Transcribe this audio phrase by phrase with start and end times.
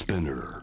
[0.00, 0.62] Spinner.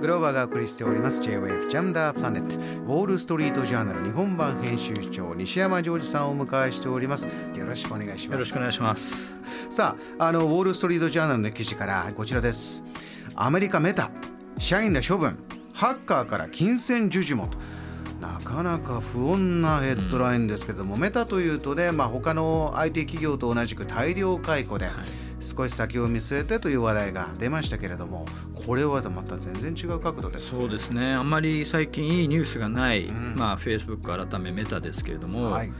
[0.00, 1.20] グローバーがお送りしております。
[1.20, 2.58] J-Wave ジャムダープラネット
[2.90, 7.28] ウォールストリートジャーナル日本版編集長西山ジョージさんをお迎えしております。
[7.54, 8.32] よろしくお願いします。
[8.32, 9.34] よろしくお願いします。
[9.68, 12.82] さああのウォールストリートジャーナルの記事からこちらです。
[13.34, 14.10] アメリカメタ
[14.56, 15.36] 社員ら処分
[15.74, 17.58] ハッカーから金銭授受もと
[18.22, 24.88] なかなか不穏なヘッドラインですけども、うん、メタというとね、まあ、他の IT 企業と同じく大量解雇で、
[25.40, 28.26] 少し先を見据えてという話題が出ましたけれども
[28.64, 31.14] これはまた全然違う角度です、ね、そうですね。
[31.14, 35.72] あんまり最近いいニュースがない、うん、まあ、Facebook 改めメタですけれども、はい、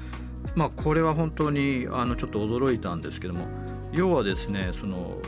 [0.56, 3.46] まあ、これは本当にあのちょっと驚いたんですけども
[3.92, 5.18] 要はですねその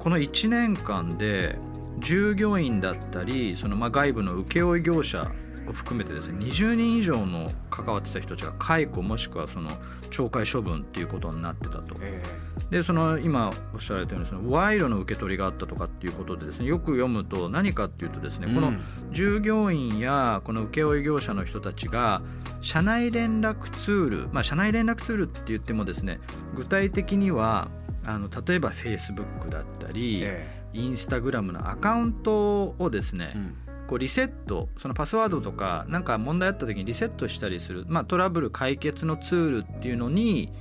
[0.00, 1.56] この1年間で
[2.00, 9.70] 従業員だったりそのまあ外部の請負業者を含めてですね20人以上の関わってた人たちが解雇もしくはその
[10.10, 11.96] 懲戒処分っていうことになってたと。
[12.00, 18.72] えー、でその今おっしゃられたようにその賄賂の受け取りがあったとかっていうことでですねよく読むと何かっていうとですね、うん、この
[19.12, 22.22] 従業員やこの請負業者の人たちが
[22.60, 26.20] 社内連絡ツールまあ社内連絡ツールって言ってもですね
[26.54, 27.68] 具体的には
[28.04, 33.56] あの例えば Facebook だったり、えー、インスタグラムのアカウントをですね、うん
[33.86, 40.52] こうリセットそのパスワードとか何か問題あった時にリセットしたりする、まあ、トラブル解決のツールっていうのに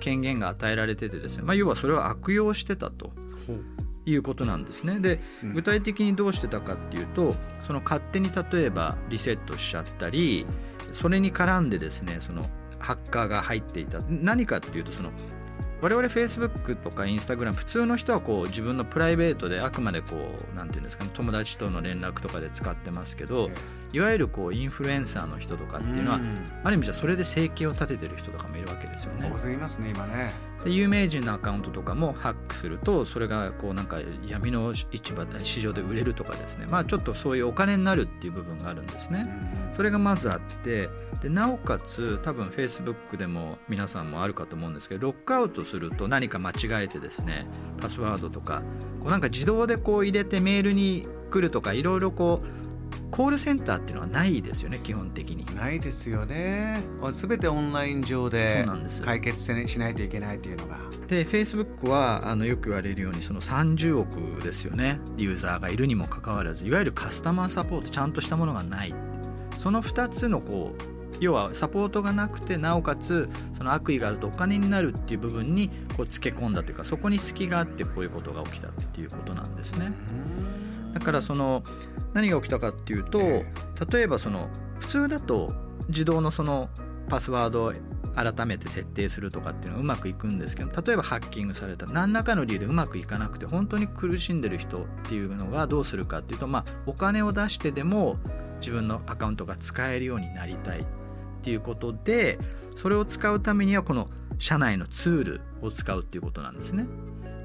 [0.00, 3.12] 権限が与えられててですね、まあ、要はそれを悪用してたと。
[4.06, 5.00] いうことなんですね。
[5.00, 5.18] で
[5.54, 7.34] 具体的にどうしてたかっていうと
[7.66, 10.44] その勝手に例えばリセットしちゃったり
[10.92, 12.46] それに絡んでですねその
[12.78, 14.00] ハッカーが入っていた。
[14.08, 15.10] 何かっていうとその
[15.80, 23.50] 我々 Facebook とか Instagram 普通の人はこう自分のプライベートであくまでこう何て言うんですかね友達との連絡とかで使ってますけど
[23.92, 26.20] いわゆるこうインフルエンサーの人とかっていうのは
[26.64, 29.30] ある意味じゃそれで生計を立ててる人とかもいるわけですよね。
[29.32, 30.34] 大勢いますね今ね。
[30.64, 39.28] で有名人のアカウントとかもハックするとそれがこうなんか闇の市場で市場で売れるとかですねまあちょっとそういうお金になるっていう部分があるんですね。
[39.76, 40.88] それがまずあって
[41.24, 47.46] でなおかつ多分 Facebook でも皆さんもあるかと思うんですけどロックアウトすると何か間違えてですね
[47.80, 48.62] パスワードとか
[49.00, 55.46] こうなんか自動でこう入れてメールに来るとかいろいろこうコールセンターっていうのはないですよね基本的に。
[55.56, 56.82] ないですよね。
[57.10, 58.66] 全てオンライン上で
[59.02, 60.76] 解決しないといけないというのが。
[61.06, 68.94] で Facebook はあのよく言われるようにその30億ですよねユーザーがいるにもかかわらずいわゆるカスタマーサポートちゃんとしたものがない。
[69.58, 79.92] その2つのこう要はサポートがなくてなおかつその悪意があるとお金になるっていう部分にこうつけ込んだというかそこに隙があってこういうことが起きたっていうことなんですね。
[80.92, 81.64] だからその
[82.12, 84.48] 何が起きたかっていうと例えばその
[84.78, 85.52] 普通だと
[85.88, 86.68] 自動のその
[87.08, 87.72] パスワードを
[88.14, 98.16] 改めて設定するとかっていうのはうまくいくんですけど例えばハッキングされた何らかの理由でうまくいかなくて本当に苦しんでる人っていうのがどうするかっていうとまあお金を出してでも
[98.60, 100.86] 自分のアカウントが使えるようになりたい
[101.44, 102.38] っていうことで
[102.74, 106.86] それを使うためにはこの社内のツールを使うっていうことなんですね。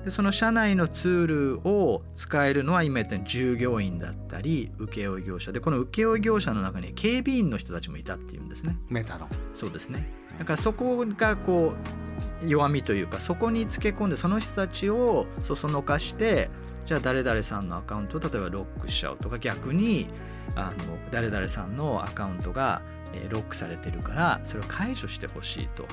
[0.06, 8.78] でその社内のツールを使えるのは今言ったように従業員だったり請負業者でこの請負業者の中に警備員の人たちもいたっていうんですね。
[8.88, 10.10] メタのそうですね
[10.40, 11.74] だからそこがこ
[12.42, 16.50] う弱みというかそこにつけ込んでその人たちをそそのかして
[16.86, 20.08] じゃあ誰々さんのアカウントを例えばロックしちゃうとか逆に
[20.56, 22.82] あの誰々さんのアカウントが
[23.30, 25.86] ロックされてるからそれを解除してほしいと。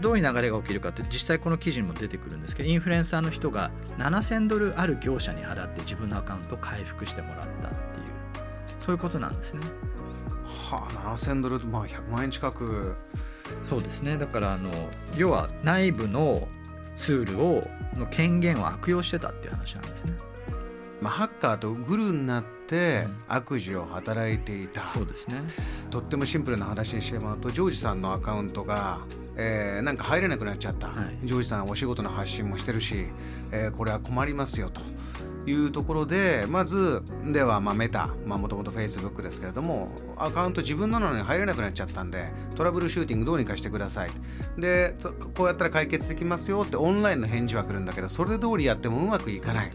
[0.00, 8.06] どういう流れが起きるかって実際この記事にも出てくるんですけどインフルエンサーの人が7000ドルある業者に払って自分のアカウントを回復してもらったっていう
[8.78, 9.60] そういうことなんですね。
[10.70, 12.96] はあ7000ドルまあ100万円近く
[13.68, 14.70] そうですねだからあの
[15.16, 16.48] 要は内部の
[16.96, 20.14] ツールをの権限を悪用してたっていう話なんですね。
[21.00, 25.42] まあ、ハッカーとグルになって悪事を働いていた、そうですね。
[25.90, 29.00] とってもシンプルな話にしてもらうとジョージさんのアカウントが、
[29.36, 33.06] えー、なんか入れなくなっちゃった、はい、ジョージさんお仕事の発信もしてるし、
[33.50, 34.80] えー、これは困りますよと。
[35.46, 37.02] いうところでまず
[37.32, 39.88] ではまあメタもともとフェイスブックですけれども
[40.18, 44.10] アカウント自分なのに入れなくなっちゃったんでトラブルシューティングどうにかしてください。
[44.58, 44.94] で
[45.34, 49.70] こうやったら解決できますよってオンラインの返事は来るんだけどそれ通りやってもうまくいかない。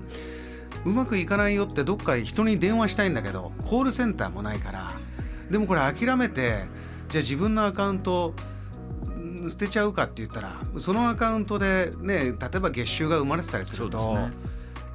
[0.85, 4.93] うまくいかないよってどっか人に電話したいんだけどコールセンターもないから。
[5.49, 6.65] でもこれ諦めて
[7.09, 8.33] じゃあ自分のアカウント
[9.47, 14.17] 捨てちゃうかって言ったらそのアカウントでね例えば月収が生まれてたりすると。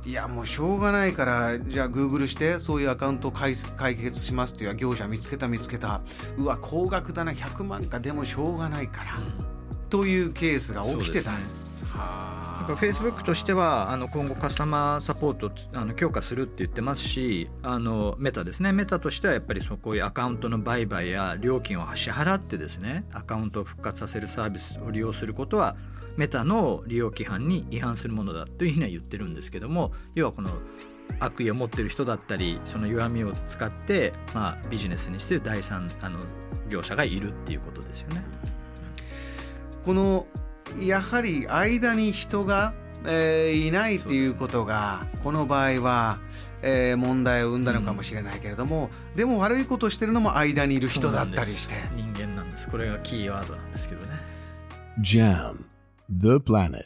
[0.07, 6.01] いやもうしょうがないからじゃあグーグルしてそういうアカウントを解決しますっていう業者見つけた見つけた。
[6.39, 8.01] うわ高額だな100万か。
[8.01, 11.39] でもしょうがないから、うん、というケースが起きてた、ね、
[12.71, 25.77] はあから Facebook としてはあの今後カスタマーサポートあの強化するって言ってますしあのメタですねメタとしてはやっぱりそこういうアカウントの売買や料金を支払ってですねアカウントを復活させるサービスを利用することは
[26.17, 30.51] メタの利用規範に違反するものだというふうには言ってるんですけども要はこの
[31.19, 36.21] 悪意を持ってる人だったりその弱みを使って、まあ、ビジネスにしてる第三あの
[36.69, 38.25] 業者がいるっていうことですよね。
[39.85, 40.27] この
[40.81, 42.73] やはり間に人が、
[43.07, 46.19] えー、いないっていうことが、ね、この場合は、
[46.63, 51.75] えー、問題を生んだのかもしれないけれども、うん、でも悪いことしてるのも間にいる人だったりして。
[51.97, 52.69] 人間なんです。
[52.69, 54.13] これがキーワードなんですけどね。
[55.01, 55.57] JAM
[56.11, 56.85] The Planet